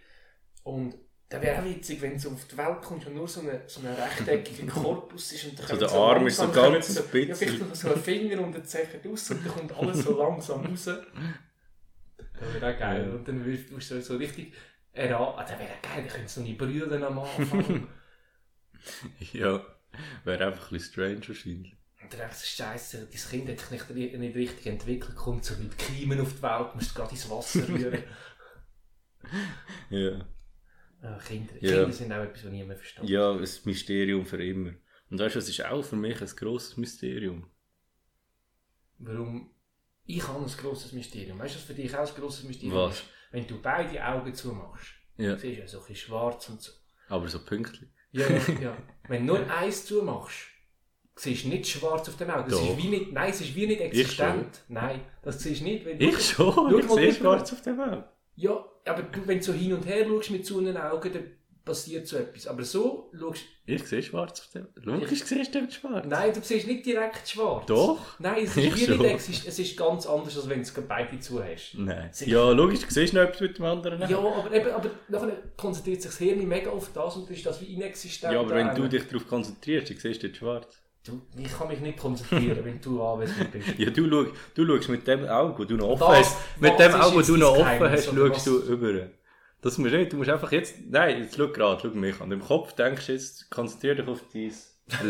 [0.63, 0.95] Und
[1.29, 3.81] da wäre auch witzig, wenn du auf die Welt kommst und nur so ein so
[3.81, 7.29] eine rechteckiger Korpus ist und dann So der Arm ist so ganz so, bisschen.
[7.29, 10.17] Ja, vielleicht noch so ein Finger und ein Zeichen raus und dann kommt alles so
[10.17, 10.89] langsam raus.
[12.17, 13.05] Das wäre auch geil.
[13.07, 13.13] Ja.
[13.13, 14.53] Und dann wirst du so, so richtig
[14.93, 15.39] erraten.
[15.39, 17.87] Ah, das wäre geil, dann können so nicht brüllen am Anfang.
[19.33, 19.65] Ja,
[20.23, 21.75] wäre einfach ein bisschen strange wahrscheinlich.
[22.01, 25.55] Und dann denkst du, Scheiße, dein Kind hat sich nicht, nicht richtig entwickelt, kommt so
[25.55, 28.03] mit Kiemen auf die Welt, musst gerade ins Wasser rühren.
[29.89, 30.25] Ja.
[31.01, 31.53] Ah, Kinder.
[31.59, 31.71] Ja.
[31.79, 33.09] Kinder sind auch etwas, was niemand versteht.
[33.09, 34.73] Ja, ein Mysterium für immer.
[35.09, 37.49] Und weißt du, es ist auch für mich ein grosses Mysterium.
[38.99, 39.51] Warum?
[40.07, 41.37] Ich habe ein grosses Mysterium.
[41.37, 42.95] Weißt du, was für dich auch ein grosses Mysterium Was?
[42.95, 43.03] ist?
[43.31, 45.37] Wenn du beide Augen zumachst, Ja.
[45.37, 46.71] siehst du ja so ein bisschen schwarz und so.
[47.09, 47.89] Aber so pünktlich.
[48.11, 48.77] Ja, ja, ja.
[49.09, 50.47] Wenn du nur eins zumachst,
[51.15, 52.49] siehst du nicht schwarz auf dem Auge.
[52.49, 52.69] Das Doch.
[52.69, 54.63] ist wie nicht, nein, es ist wie nicht existent.
[54.69, 55.85] Nein, das siehst du nicht.
[55.85, 58.05] Wenn Ich schon, Schau ich sehe schwarz auf der Welt.
[58.35, 61.31] Ja, aber du, wenn du so hin und her schaust mit so einem Auge, dann
[61.67, 62.47] passiert so etwas.
[62.47, 64.67] Aber so schaust Ich sehe schwarz auf Welt.
[64.75, 66.05] Logisch siehst du schwarz.
[66.07, 67.65] Nein, du siehst nicht direkt schwarz.
[67.67, 67.99] Doch?
[68.17, 71.19] Nein, es Ich ist wie nicht es ist ganz anders, als wenn du es beide
[71.19, 71.75] zu hast.
[71.77, 72.09] Nein.
[72.11, 72.31] Sicher.
[72.31, 74.09] Ja, logisch, du siehst noch etwas mit dem anderen.
[74.09, 77.61] Ja, aber, eben, aber nachher konzentriert sich das Hirn mega auf das und ist das
[77.61, 78.33] wie inexistent.
[78.33, 80.81] Ja, aber wenn du dich darauf konzentrierst, dann siehst du dort schwarz.
[81.05, 83.67] du, Ich kann mich nicht konzentrieren, wenn du anwesend bist.
[83.77, 86.61] Ja, du, schau, du schaust mit dem Auge, das du noch offen Das- hast.
[86.61, 89.07] Mit dem Auge, das du noch offen hast, schaust du über.
[89.61, 92.31] Das musst du nicht, du musst einfach jetzt, nein, jetzt schau gerade, schau mich an.
[92.31, 94.53] Im Kopf denkst du jetzt, konzentrier dich auf dein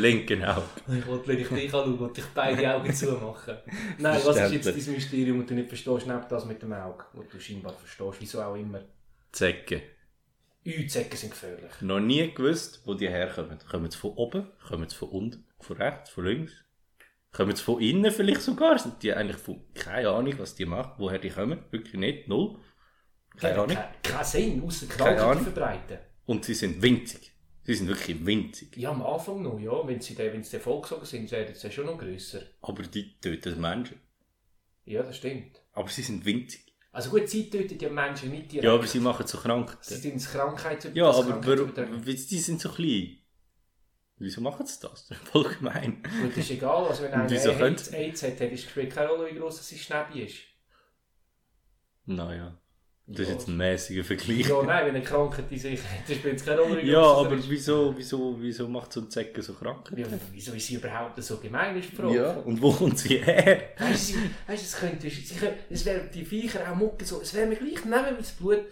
[0.02, 0.64] linke Auge.
[0.98, 3.58] Ich wollte, wenn ich dich anschaue, wollte ich beide Augen zumachen.
[3.98, 7.04] Nein, was ist jetzt dein Mysterium, das du nicht verstehst, neben das mit dem Auge,
[7.14, 8.82] das du scheinbar verstehst, wieso auch immer.
[9.32, 9.82] Zecken.
[10.66, 11.72] Ü-Zecken sind gefährlich.
[11.82, 13.58] Noch nie gewusst, wo die herkommen.
[13.70, 14.48] Kommen sie von oben?
[14.68, 15.46] Kommen sie von unten?
[15.60, 16.10] Von rechts?
[16.10, 16.52] Von links?
[17.32, 18.78] Kommen sie von innen vielleicht sogar?
[18.78, 21.60] Sind die eigentlich von, keine Ahnung, was die machen, woher die kommen?
[21.72, 22.58] Wirklich nicht, null.
[23.38, 23.76] Keine Ahnung.
[23.76, 25.44] Kein, kein Sinn, außer Keine Krankheit Ahnung.
[25.44, 25.98] verbreiten.
[26.26, 27.32] Und sie sind winzig.
[27.64, 28.76] Sie sind wirklich winzig.
[28.78, 29.86] Ja, am Anfang noch, ja.
[29.88, 32.42] Wenn sie wenn sie vollgesogen sind, werden sie schon noch grösser.
[32.62, 34.00] Aber die töten Menschen.
[34.86, 35.62] Ja, das stimmt.
[35.74, 36.66] Aber sie sind winzig.
[36.94, 38.64] Also gut, sie töten ja Menschen nicht direkt.
[38.66, 39.84] Ja, aber sie machen so Sie Krankheiten.
[39.84, 43.18] sind Krankheit Ja, das aber warum, die sind so klein.
[44.20, 45.10] Wieso machen sie das?
[45.32, 46.02] Voll gemein.
[46.22, 46.88] Gut, das ist egal.
[46.88, 50.38] Also wenn einer AIDS, AIDS hat, dann spielt keine Rolle, wie gross sein Schnäbi ist.
[52.06, 52.58] Naja,
[53.10, 54.50] das ist jetzt ein mäßiger Vergleich.
[54.50, 57.38] Ja, nein, wenn eine Krankheit in sich hat, spielt es keine Rolle, Ja, er aber
[57.48, 59.90] wieso, wieso, wieso macht so ein Zecken so krank?
[59.96, 62.16] Ja, wieso ist sie überhaupt so gemein, ist Frage.
[62.16, 63.70] Ja, und wo kommt sie her?
[63.80, 64.18] Weißt du,
[64.50, 68.32] es könnte, es wäre die Viecher auch mucken, so, es wäre mir gleich nehmen, das
[68.32, 68.66] Blut,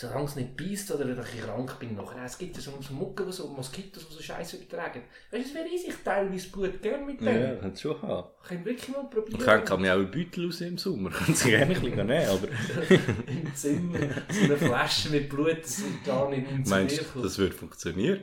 [0.00, 2.24] solange es nicht beißt oder dass ich krank bin nachher.
[2.24, 5.02] Es gibt ja so, Mucken, die so Moskitos, die so Scheiße übertragen.
[5.30, 7.42] Weißt du, es wäre easy, ich teile mein Blut gerne mit denen.
[7.42, 8.28] Ja, kann es schon haben.
[8.42, 9.38] Ich kann wirklich mal probieren.
[9.38, 11.10] Man kann, kann mir auch einen Beutel raus im Sommer.
[11.20, 12.48] Kann sie gerne ein bisschen nehmen, aber
[13.26, 13.98] Im Zimmer,
[14.30, 18.20] so eine Flasche mit Blut, das wird gar nicht ins meinst du, das würde funktionieren?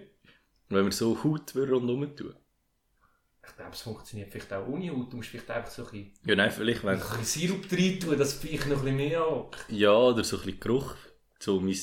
[0.69, 2.33] Wenn wir so Haut rundherum tun?
[3.47, 5.13] Ich glaube, es funktioniert vielleicht auch ohne Haut.
[5.13, 6.99] Du musst vielleicht einfach so ein bisschen, Ja, nein, vielleicht wenn...
[6.99, 9.65] ein bisschen Sirup rein tun, dass das Viech noch ein bisschen mehr anhockt.
[9.69, 10.95] Ja, oder so ein bisschen Geruch.
[11.47, 11.79] So mein, Ein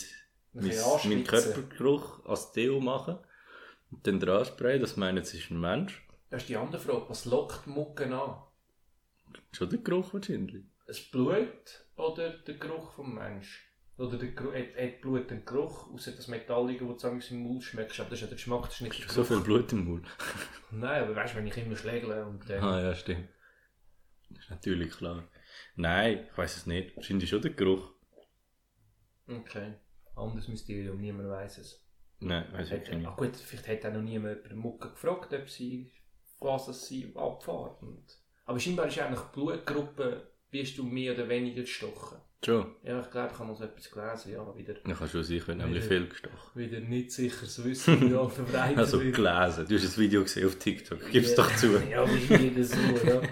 [0.52, 1.24] mein, bisschen mein anschwitzen.
[1.24, 3.16] Körpergeruch als Deo machen.
[3.90, 6.06] Und dann dran sprayen, das meinen, es ist ein Mensch.
[6.28, 7.08] Das ist die andere Frage.
[7.08, 8.42] Was lockt Mucken an?
[9.52, 10.64] Schon der Geruch wahrscheinlich.
[10.86, 13.66] das Blut oder der Geruch vom Mensch?
[13.96, 17.64] Oder der Geruch, hat, hat Blut einen Geruch, außer das Metallige, das du im Mund
[17.64, 19.86] schmeckst, aber das ist ja der Geschmack, das ist nicht der So viel Blut im
[19.86, 20.06] Mund.
[20.72, 22.62] Nein, aber weißt du, wenn ich immer schlägle und dann...
[22.62, 23.30] Ah ja, stimmt.
[24.28, 25.26] Das ist natürlich klar.
[25.76, 26.94] Nein, ich weiß es nicht.
[26.96, 27.93] Wahrscheinlich schon der Geruch.
[29.28, 29.74] Okay.
[30.16, 31.80] Anderes Mysterium, niemand weiß es.
[32.20, 33.06] Nein, weiß ich nicht.
[33.06, 35.90] ach gut, vielleicht hat auch noch niemand über Mucke gefragt, ob sie,
[36.40, 37.82] was es sie abfahrt.
[37.82, 38.04] Und,
[38.44, 42.18] aber scheinbar ist eigentlich die Blutgruppe, bist du mehr oder weniger gestochen.
[42.44, 42.76] Schon.
[42.82, 45.36] Ja, ich glaube, ich habe noch so etwas gelesen, ja, wieder, Dann kann schon sein,
[45.38, 45.88] ich werde nämlich Ja.
[45.88, 46.50] viel gestochen.
[46.54, 49.66] wieder nicht sicheres Wissen, wie verbreitet Also gelesen.
[49.66, 51.10] Du hast ein Video gesehen auf TikTok.
[51.10, 51.76] Gib's doch zu.
[51.90, 53.22] Ja, wie jeder so, ja.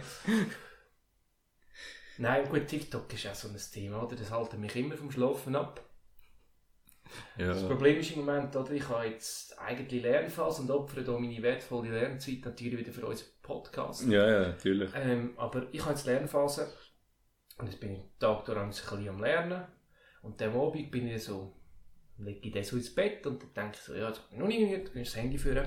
[2.23, 4.15] Nein, gut, TikTok ist auch so ein Thema, oder?
[4.15, 5.85] Das hält mich immer vom Schlafen ab.
[7.37, 7.67] Das Ja.
[7.67, 11.91] Problem ist im Moment, oder, ich habe jetzt eigentlich Lernphase und opfere da meine wertvolle
[11.91, 14.07] Lernzeit natürlich wieder für unseren Podcast.
[14.07, 14.93] ja, ja, natürlich.
[14.95, 16.73] Ähm, aber ich habe jetzt Lernphase
[17.59, 19.67] und jetzt bin ich den Tag durch ein bisschen am Lernen.
[20.23, 21.57] Und am Abend bin ich so,
[22.19, 24.39] lege ich dann so ins Bett und dann denke ich so, ja, jetzt bin ich
[24.39, 25.67] noch nicht müde, dann das Handy führen.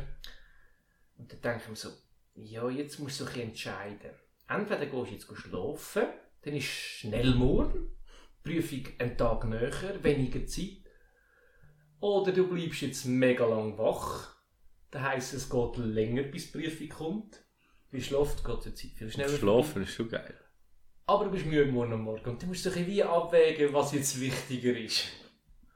[1.18, 1.90] Und dann denke ich mir so,
[2.36, 4.12] ja, jetzt musst du dich entscheiden.
[4.48, 6.06] Entweder gehst du jetzt schlafen,
[6.46, 7.90] dann ist schnell morgen,
[8.44, 9.72] Prüfung einen Tag näher,
[10.04, 10.84] weniger Zeit.
[12.00, 14.36] Oder du bleibst jetzt mega lang wach.
[14.92, 17.44] Das heisst, es geht länger, bis die Prüfung kommt.
[17.90, 19.38] Wie schlaft geht die Zeit viel schneller.
[19.38, 20.36] Schlafen ist schon geil.
[21.08, 22.30] Aber du bist müde morgen am Morgen.
[22.30, 25.06] Und du musst dich wie abwägen, was jetzt wichtiger ist.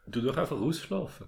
[0.06, 1.28] Du doch einfach ausschlafen.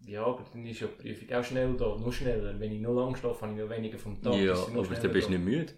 [0.00, 2.58] Ja, aber dann ist ja die Prüfung auch schnell da, noch schneller.
[2.58, 4.34] Wenn ich noch lang schlafe, habe ich noch weniger vom Tag.
[4.34, 5.38] ja, aber dann bist du da.
[5.38, 5.74] nicht müde.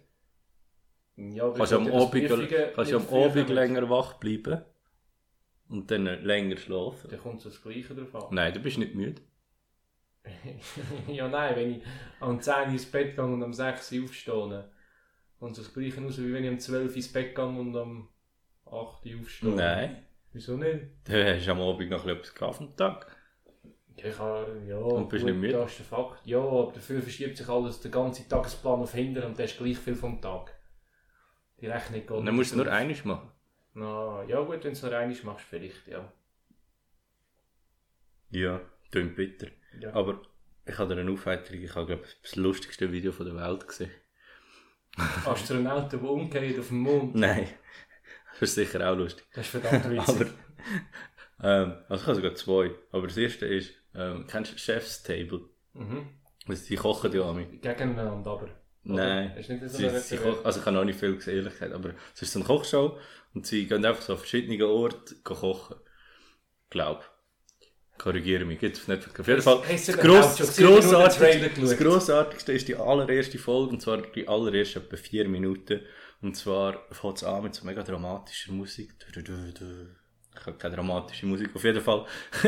[1.16, 2.28] Ja, Kannst du am Abend,
[2.74, 4.62] kannst am Abend länger wach bleiben
[5.68, 7.08] und dann länger schlafen.
[7.10, 8.34] Dann kommt es das Gleiche drauf an.
[8.34, 9.22] Nein, du bist nicht müde.
[11.08, 11.82] ja, nein, wenn ich
[12.20, 14.70] am 10 Uhr ins Bett gehe und am 6 Uhr aufstehe,
[15.38, 17.76] kommt es das Gleiche raus, wie wenn ich am 12 Uhr ins Bett gehe und
[17.76, 18.08] am
[18.66, 19.50] 8 Uhr aufstehe.
[19.50, 20.06] Nein.
[20.32, 20.86] Wieso nicht?
[21.04, 23.16] Dann hast du am Abend noch etwas gehabt vom Tag.
[23.96, 25.52] Ja, ich habe, ja, Und bist nicht müde?
[25.52, 26.26] Das ist der Fakt.
[26.26, 29.78] Ja, aber dafür verschiebt sich alles, der ganze Tagesplan auf hinten und du hast gleich
[29.78, 30.53] viel vom Tag.
[31.60, 33.30] Die Rechnung geht dann musst du nur eines machen.
[33.74, 36.12] Na, ja gut, wenn du es nur einmal machst, vielleicht, ja.
[38.30, 39.48] Ja, klingt bitter.
[39.80, 39.92] ja.
[39.94, 40.20] Aber
[40.66, 43.90] ich habe eine Aufheiterung, ich habe glaube das lustigste Video von der Welt gesehen.
[45.24, 47.48] Astronauten, die umgehen auf dem Mond, Nein,
[48.32, 49.26] das ist sicher auch lustig.
[49.34, 50.08] das ist verdammt witzig.
[51.38, 52.70] Aber, ähm, also ich habe sogar zwei.
[52.92, 55.48] Aber das erste ist, ähm, kennst du Chef's Table?
[55.74, 56.08] mhm.
[56.46, 58.48] Die kochen ja an Gegeneinander, aber.
[58.84, 61.54] Nein, Ist nicht so sie, sie koch, also ich habe noch nicht viel gesehen, ehrlich
[61.54, 62.98] gesagt, aber es ist so eine Kochshow
[63.32, 65.76] und sie gehen einfach so an verschiedenen Orten kochen.
[66.70, 67.10] Glaub.
[67.96, 69.20] Korrigiere mich, gibt's auf Netflix.
[69.20, 71.78] Auf jeden Fall, das, Gross, das, Grossartigste, das?
[71.78, 75.80] Grossartigste ist die allererste Folge, und zwar die allererste etwa vier Minuten.
[76.20, 78.94] Und zwar fängt es an mit so mega dramatischer Musik.
[79.08, 82.04] Ich habe keine dramatische Musik, auf jeden Fall.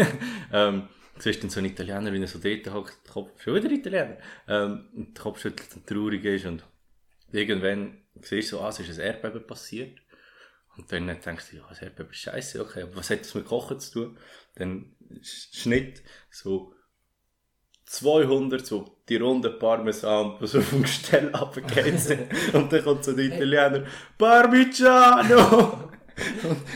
[0.53, 0.89] ähm,
[1.19, 4.17] siehst dann so einen Italiener, wie er so dort hockt, Kopf, schon wieder Italiener,
[4.49, 6.65] ähm, und der Kopf schüttelt und traurig ist und
[7.33, 9.99] irgendwann siehst du so, ah, es ist ein Erdbeben passiert.
[10.77, 13.47] Und dann denkst du, ja, das Erdbeben ist scheiße, okay, aber was hat das mit
[13.47, 14.19] Kochen zu tun?
[14.57, 16.75] Dann Sch- Schnitt, so
[17.87, 22.29] 200, so die runden Parmesan, die so vom Gestell runtergehen sind.
[22.55, 23.87] Und dann kommt so der Italiener,
[24.19, 25.86] Parmigiano!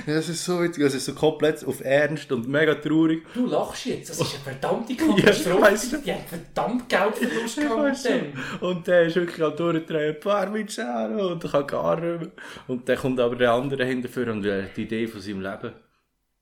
[0.06, 3.24] Das ist so witzig, das ist so komplett auf Ernst und mega traurig.
[3.34, 5.62] Du lachst jetzt, das ist eine verdammte Ja, Katastrophe.
[5.62, 5.90] weiss.
[5.90, 8.62] die haben verdammt Geldverlust Ich gehabt mit.
[8.62, 12.30] Und der ist wirklich am Durchdrehen, Parmigiano, und kann gar nicht mehr.
[12.66, 15.72] Und dann kommt aber der andere hinterher und hat die Idee von seinem Leben,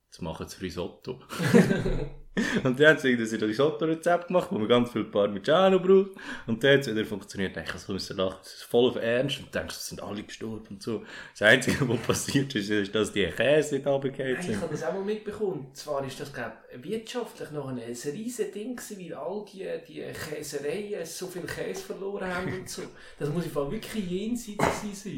[0.06, 1.20] jetzt machen sie Risotto.
[2.64, 6.10] und dann haben sie irgendwie ein Risotto-Rezept gemacht, wo man ganz viel Parmigiano braucht.
[6.46, 7.56] Und dann hat es wieder funktioniert.
[7.56, 10.66] Ich musste müssen lachen, es ist voll auf Ernst und denkst, es sind alle gestorben
[10.70, 11.04] und so.
[11.32, 14.60] Das Einzige, was passiert ist, ist, dass die Käse nicht runtergefallen Nein, ich sind.
[14.60, 15.68] habe das auch mal mitbekommen.
[15.72, 20.04] Zwar ist das, glaube ich, wirtschaftlich noch ein, riesen Ding gewesen, weil all die, die
[20.12, 22.82] Käsereien so viel Käse verloren haben und so.
[23.18, 25.16] Das muss im Fall wirklich jenseits sein.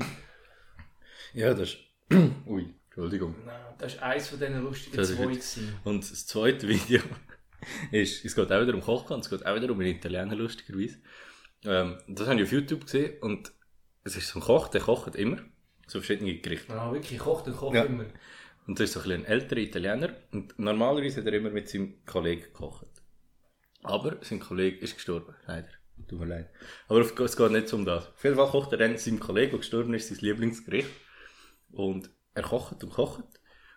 [1.35, 1.79] Ja, das ist...
[2.47, 3.35] Ui, Entschuldigung.
[3.47, 5.25] Nein, das war eines von diesen lustigen Das ist zwei.
[5.27, 5.75] gewesen.
[5.85, 7.01] Und das zweite Video
[7.93, 10.99] ist, es geht auch wieder um Kochen, es geht auch wieder um einen Italiener, lustigerweise.
[11.65, 13.53] Ähm, das habe ich auf YouTube gesehen und
[14.03, 15.37] es ist so ein Koch, der kocht immer,
[15.87, 16.73] so verschiedene Gerichte.
[16.73, 17.85] Ah, wirklich, kocht und kocht Ja.
[17.85, 18.07] immer.
[18.67, 21.69] Und das ist so ein, bisschen ein älterer Italiener und normalerweise hat er immer mit
[21.69, 22.87] seinem Kollegen gekocht.
[23.83, 25.69] Aber sein Kollege ist gestorben, leider.
[26.09, 26.51] Tut mir leid.
[26.89, 28.09] Aber es geht nicht um das.
[28.09, 30.89] Auf jeden Fall kocht er dann seinem Kollegen, der gestorben ist, sein Lieblingsgericht.
[31.73, 33.25] Und er kocht und kocht.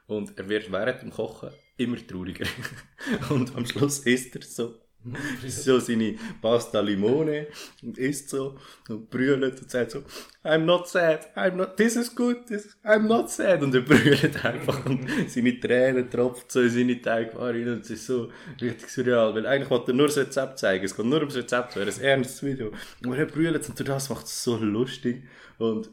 [0.05, 2.45] Und er wird während dem Kochen immer trauriger.
[3.29, 4.83] und am Schluss isst er so
[5.47, 7.47] so seine Pasta Limone
[7.81, 8.57] und isst so
[8.89, 10.03] und brüllt und sagt so,
[10.43, 13.61] I'm not sad, I'm not, this is good, this, I'm not sad.
[13.61, 17.89] Und er brüllt einfach und seine Tränen tropfen so in seine Teigware rein und es
[17.89, 18.29] ist so
[18.61, 21.75] richtig surreal, weil eigentlich wollte er nur das Rezept zeigen, es geht nur ums Rezept,
[21.75, 22.71] es wäre ein ernstes Video.
[23.05, 25.23] Aber er brüllt und durch das macht es so lustig
[25.57, 25.89] und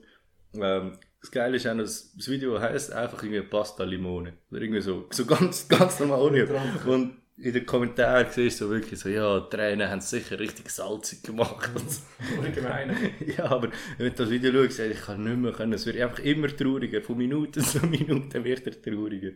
[0.55, 4.35] ähm, das Geile ist auch das Video heisst einfach irgendwie Pasta Limone.
[4.51, 6.21] Oder irgendwie so, so ganz, ganz normal.
[6.87, 10.39] Und in den Kommentaren siehst du so wirklich so, ja, die Tränen haben es sicher
[10.39, 11.71] richtig salzig gemacht.
[12.43, 12.97] Allgemein.
[13.37, 15.73] ja, aber wenn du das Video schaust, ich kann nicht mehr können.
[15.75, 17.03] Es wird einfach immer trauriger.
[17.03, 19.33] Von Minute zu Minute wird er trauriger.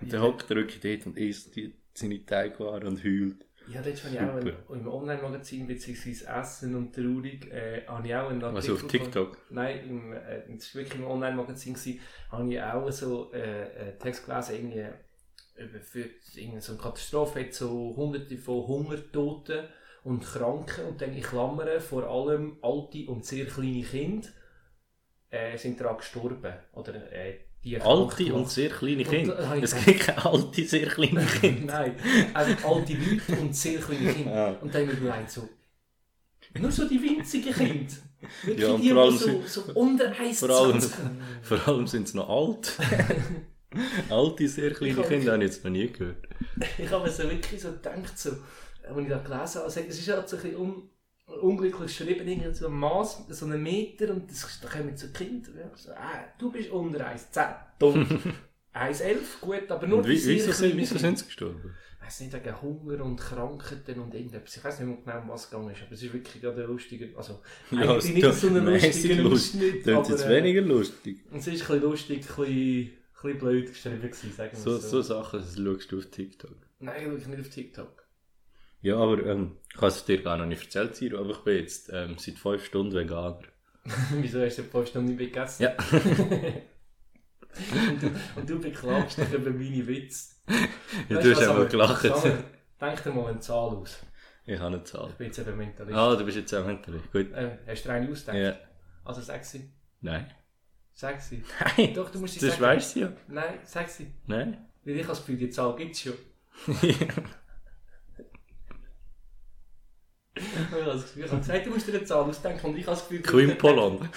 [0.00, 3.44] Und dann hockt er wirklich dort und isst die, seine Teigware und heult.
[3.72, 8.14] Ja, dort habe ich auch ein, im Online-Magazin beziehungsweise Essen und Traurig äh, habe ich
[8.14, 8.56] auch einen Artikel...
[8.56, 9.36] Also auf TikTok?
[9.36, 11.76] Von, nein, im, äh, das war wirklich im Online-Magazin,
[12.30, 14.86] habe ich auch so äh, einen Text gelesen, irgendwie
[15.56, 19.64] über für irgendeine so eine Katastrophe, hat so hunderte von Hungertoten
[20.04, 24.28] und Kranken und dann in Klammern vor allem alte und sehr kleine Kinder
[25.30, 26.54] äh, sind daran gestorben.
[26.72, 29.54] Oder äh, die Alte und sehr kleine Kinder.
[29.56, 31.74] ich Es gibt keine alte, sehr kleine Kinder.
[31.74, 31.94] Nein,
[32.32, 34.34] also alte Leute und sehr kleine Kinder.
[34.34, 34.48] Ja.
[34.60, 35.48] Und dann habe ich mir gedacht, so,
[36.58, 37.94] nur so die winzigen Kinder.
[38.42, 40.80] Wirklich Ja, die, die so, so unter 1,20 Vor allem,
[41.42, 42.76] vor allem sind sie noch alt.
[44.10, 46.28] Alte, sehr kleine Ich Kinder habe ich jetzt noch nie gehört.
[46.76, 49.98] Ich habe mir so wirklich so gedacht, so, als ich das gelesen habe, also, es
[49.98, 50.90] ist halt so ein bisschen un,
[51.42, 55.50] unglücklich geschrieben, irgendwie so ein Maß, so einen Meter und das, da kommen so Kinder,
[55.58, 58.06] ja, so, ah, du bist unter 1,10, dumm.
[58.74, 61.74] 1,11, gut, aber nur Und wie, wieso, sind, wieso sind sie gestorben?
[62.00, 64.56] Ich weiß nicht, wegen Hunger und Krankheiten und irgendetwas.
[64.56, 66.62] Ich weiß nicht mehr genau, um was es gegangen ist, aber es ist wirklich gerade
[66.62, 67.40] ein lustiger, also
[67.70, 69.60] Ja, eigentlich nicht so ein mäßig lustiger lustig.
[69.60, 71.20] Ausschnitt, Klingt aber jetzt äh, weniger lustig.
[71.32, 72.90] es ist ein bisschen lustig, ein bisschen, ein
[73.22, 76.56] bisschen blöd geschrieben gewesen, sagen wir So, es so Sachen das schaust du auf TikTok.
[76.80, 77.99] Nein, wirklich nicht auf TikTok.
[78.82, 81.56] Ja, aber ähm, ich habe es dir gar noch nicht erzählt, Siro, aber ich bin
[81.58, 83.40] jetzt ähm, seit 5 Stunden Veganer.
[84.12, 85.62] Wieso hast du ein paar Stunden nicht gegessen?
[85.62, 85.72] Ja.
[85.92, 86.02] und,
[88.02, 90.34] du, und du beklagst dich über meine Witze.
[91.08, 92.04] Ja, Weißt du hast einfach gelacht.
[92.80, 93.98] Denk dir mal eine Zahl aus.
[94.46, 95.10] Ich habe eine Zahl.
[95.10, 95.96] Ich bin jetzt eben Mentalist.
[95.96, 97.02] Ah, du bist jetzt auch hinterlich.
[97.12, 97.32] Gut.
[97.32, 98.38] Äh, hast du eine ausgedacht?
[98.38, 98.56] Ja.
[99.04, 99.70] Also sie.
[100.00, 100.30] Nein.
[100.92, 101.42] Sie.
[101.76, 101.94] Nein.
[101.94, 102.62] Doch, du musst sie Das sagen.
[102.62, 103.12] weißt du ja.
[103.28, 104.06] Nein, sie.
[104.26, 104.66] Nein.
[104.84, 106.14] Weil ich habe das Gefühl, die Zahl gibt es schon.
[110.70, 112.86] Ich habe das Gefühl, ich habe gesagt, du musst dir eine Zahl ausdenken und ich
[112.86, 113.22] habe das Gefühl...
[113.22, 113.98] du- Quimpolon.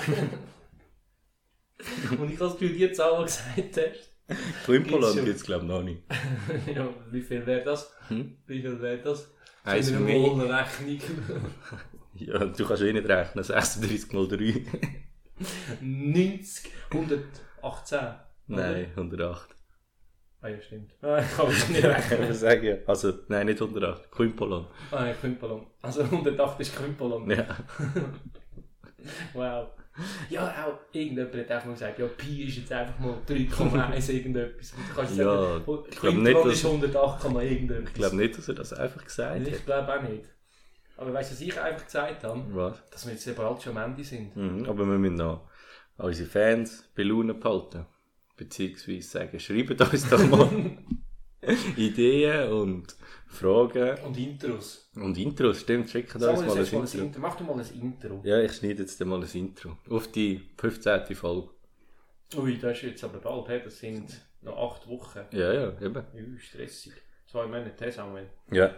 [2.17, 4.65] Und ich habe das Gefühl, die Zahl, die du gesagt hast...
[4.65, 5.25] Quimpolon schon.
[5.25, 6.01] gibt es glaube ich noch nicht.
[6.73, 7.91] ja, wie viel wäre das?
[8.07, 8.37] Hm?
[8.47, 9.29] Wie viel wäre das?
[9.65, 10.59] Eins für eine.
[10.59, 11.01] Rechnung.
[12.15, 13.43] Ja, du kannst eh nicht rechnen.
[13.43, 14.65] 36 mal 3.
[15.81, 17.97] 90, 118.
[17.97, 18.25] oder?
[18.47, 19.52] Nein, 108.
[20.43, 20.91] Ah ja, stimmt.
[21.01, 22.33] Ah, ich kann es nicht rechnen.
[22.33, 22.77] Sagen.
[22.85, 24.11] Also, nein, nicht 108.
[24.11, 24.67] Quimpolon.
[24.91, 25.65] Ah, ja, Kümpelon.
[25.81, 27.29] Also 108 ist Kümpelon.
[27.31, 27.45] Ja.
[29.33, 29.67] Wow.
[30.29, 34.71] Ja, auch irgendjemand hat einfach mal gesagt, ja, Pi ist jetzt einfach mal 3,1 irgendetwas.
[34.73, 37.87] Und du kannst Ja, sagen, ich nicht, dass- ist 108, irgendetwas.
[37.89, 39.47] Ich glaube nicht, dass er das einfach gesagt hat.
[39.47, 40.25] Ich glaube auch nicht.
[40.97, 42.43] Aber weißt du, was ich einfach gesagt habe?
[42.55, 42.89] Was?
[42.89, 44.35] Dass wir jetzt bald schon am Ende sind.
[44.35, 45.49] Mhm, aber wir müssen noch
[45.97, 47.85] unsere Fans bei Laune behalten.
[48.35, 50.77] Beziehungsweise sagen, schreibt uns doch mal
[51.77, 52.95] Ideen und
[53.27, 54.89] Fragen Und Intros.
[54.95, 55.61] und Intros.
[55.61, 57.01] Stimmt, schickt uns mal ein setz mal ein Intro.
[57.03, 57.21] Intro.
[57.21, 58.21] Mach du mal ein Intro.
[58.23, 59.77] Ja, ich schneide jetzt mal ein Intro.
[59.89, 61.15] Auf die 15.
[61.15, 61.49] Folge.
[62.35, 64.09] Ui, das ist jetzt aber bald, hey, das sind
[64.41, 65.19] noch acht Wochen.
[65.31, 66.03] Ja, ja, eben.
[66.15, 66.93] Ui, stressig.
[67.27, 68.29] Zwei Monate, Samuel.
[68.51, 68.75] Ja.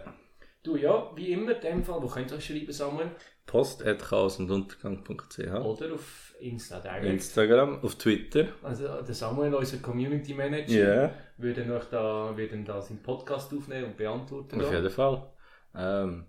[0.62, 3.10] Du, ja, wie immer, in dem Fall, wo könnt ihr euch schreiben, Samuel?
[3.46, 7.04] Post at chaosunduntergang.ch Oder auf Insta direkt.
[7.06, 8.48] Instagram, auf Twitter.
[8.62, 10.72] Also der Samuel, unser Community Manager,
[11.04, 14.60] Ja, würde euch da, würde da seinen Podcast aufnehmen und beantworten.
[14.60, 14.76] auf da.
[14.76, 15.32] jeden Fall.
[15.74, 16.26] Ähm,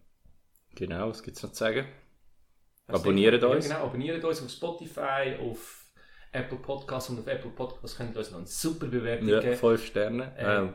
[0.76, 1.86] genau, was gibt es noch zu sagen?
[2.88, 3.68] Also, Abonniert ja, uns.
[3.68, 5.86] Genau, abonniert uns auf Spotify, auf
[6.32, 9.56] Apple Podcasts und auf Apple Podcasts könnt ihr uns noch eine super Bewertung Ja, geben.
[9.56, 10.34] 5 Sterne.
[10.38, 10.58] Äh.
[10.60, 10.74] Ähm,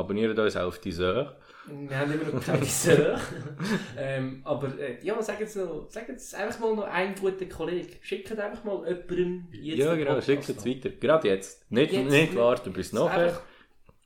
[0.00, 1.36] abonniert uns auf die Sör.
[1.66, 3.20] Wir haben immer noch keine Sir.
[3.98, 7.92] ähm, aber äh, ja, sag jetzt, noch, sag jetzt einfach mal noch einen guten Kollegen.
[8.02, 10.90] Schickt einfach mal jemandem jetzt ja, genau, schickt es weiter.
[10.90, 11.70] Gerade jetzt.
[11.70, 13.40] Nicht, Jetzt, nicht warten bis nachher.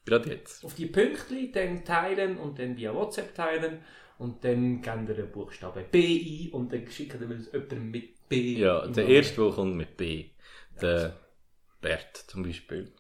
[0.04, 0.64] Gerade jetzt.
[0.64, 3.78] auf die Pünktchen, dann teilen und dann via WhatsApp teilen
[4.18, 8.28] und dann geben wir den Buchstaben B ein und dann schicken wir es jemandem mit
[8.28, 8.59] B.
[8.59, 10.26] Ja, der erste, der kommt mit B.
[10.83, 11.16] Der
[11.80, 12.92] Bert zum Beispiel.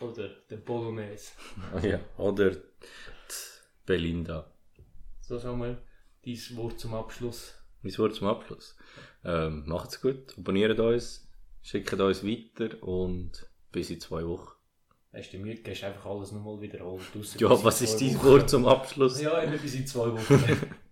[0.00, 1.32] Oder der Bolognese.
[1.82, 2.00] Ja.
[2.18, 2.60] Oder die
[3.86, 4.50] Belinda.
[5.20, 5.78] So Samuel,
[6.24, 7.54] dein Wort zum Abschluss.
[7.82, 8.76] Mein Wort zum Abschluss.
[9.24, 11.28] Ähm, macht's gut, abonniert uns,
[11.62, 14.52] schickt uns weiter und bis in zwei Wochen.
[15.12, 17.02] Hast du müde, gehst einfach alles nochmal wiederholt.
[17.38, 19.20] Ja, was ist dein Wort zum Abschluss?
[19.20, 20.76] Ja, immer bis in zwei Wochen.